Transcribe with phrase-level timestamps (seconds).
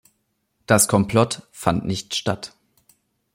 [0.65, 2.53] Das Komplott fand nicht statt.